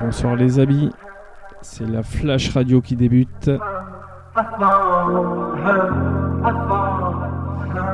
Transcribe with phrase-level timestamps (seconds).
[0.00, 0.92] Bonsoir les amis,
[1.60, 3.50] c'est la Flash Radio qui débute.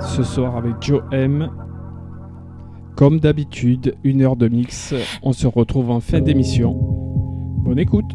[0.01, 1.51] Ce soir avec Joe M.
[2.97, 4.95] Comme d'habitude, une heure de mix.
[5.23, 6.73] On se retrouve en fin d'émission.
[6.75, 8.11] Bonne écoute.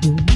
[0.00, 0.27] Mm-hmm.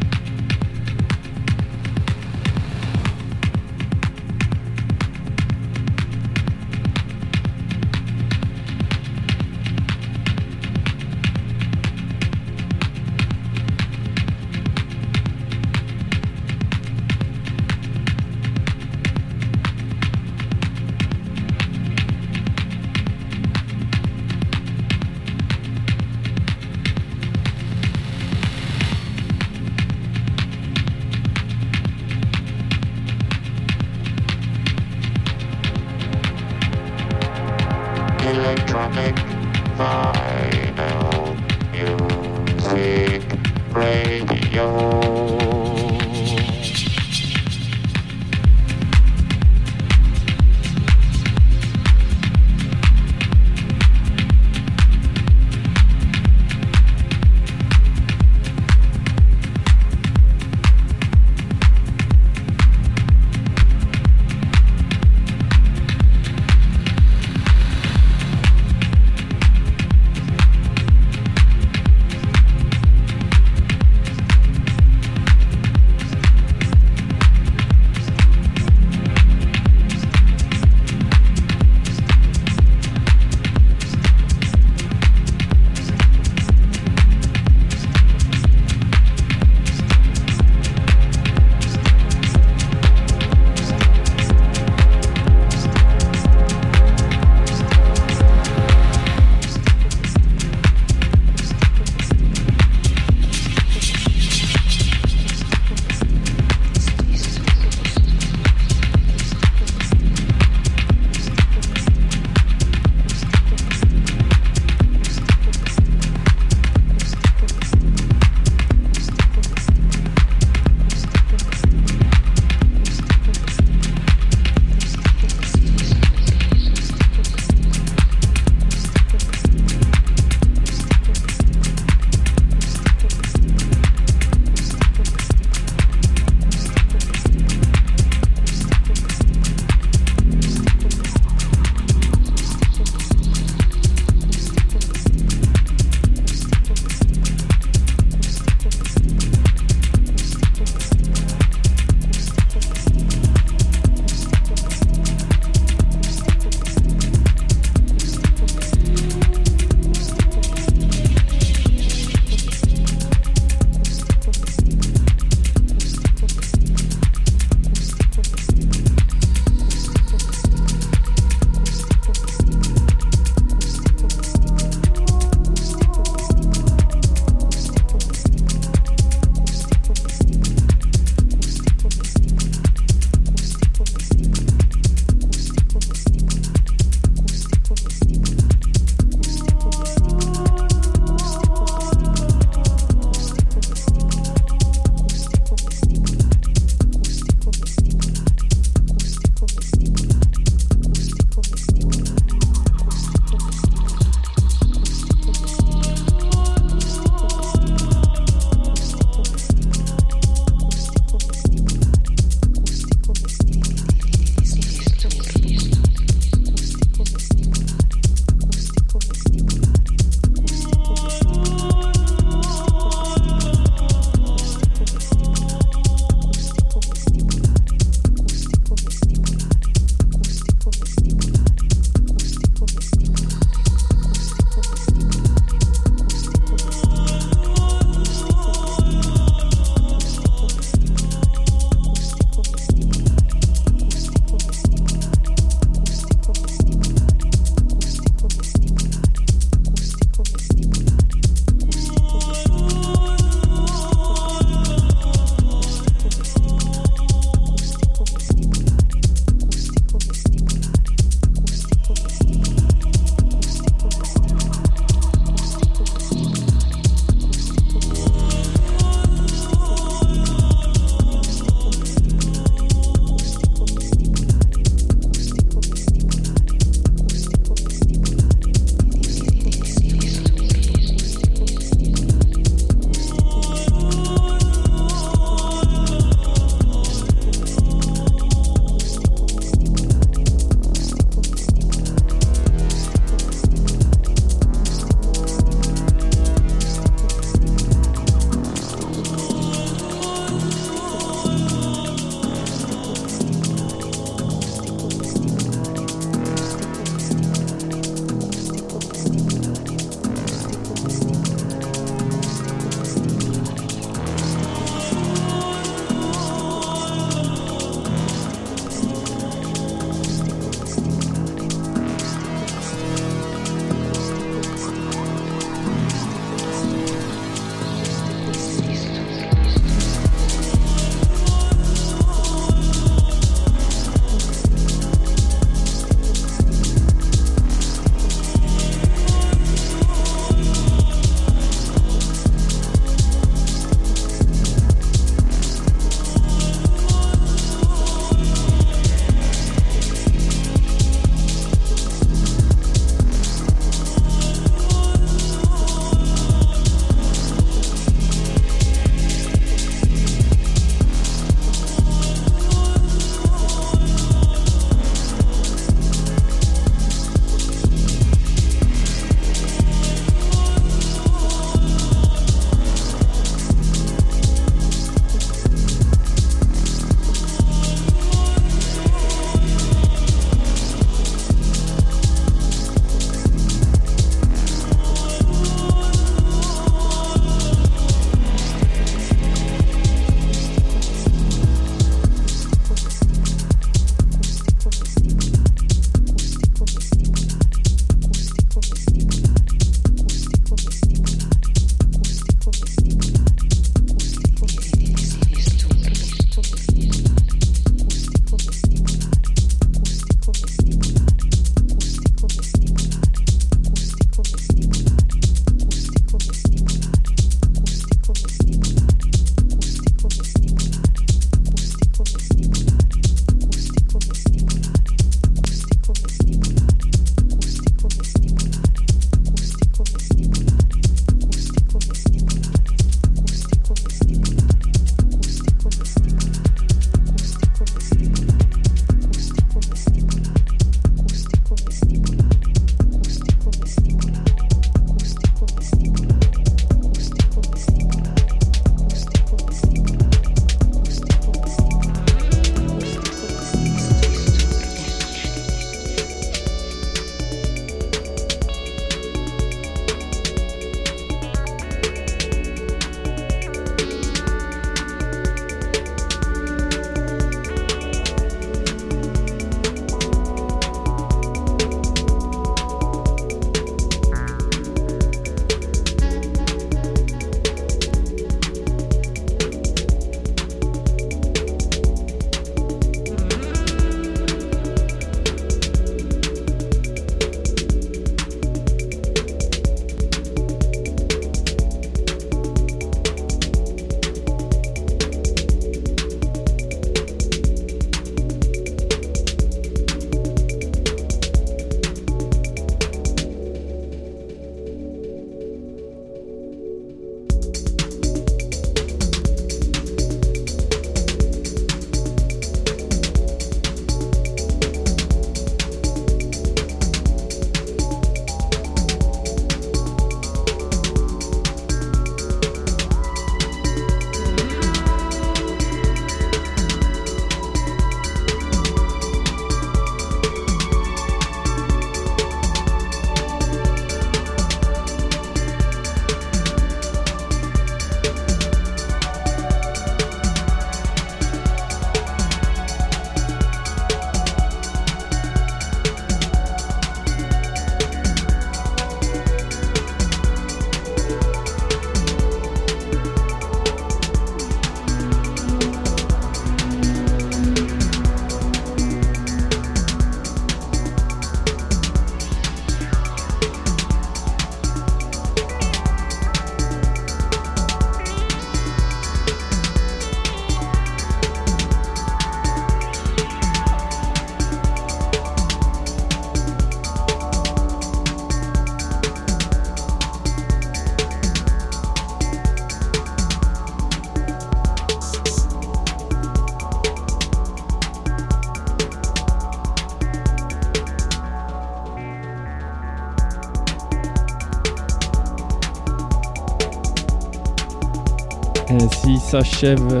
[599.30, 600.00] S'achève euh,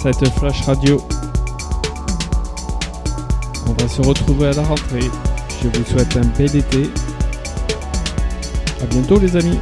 [0.00, 0.98] cette flash radio.
[3.68, 5.10] On va se retrouver à la rentrée.
[5.62, 6.90] Je vous souhaite un bel été.
[8.82, 9.58] A bientôt les amis.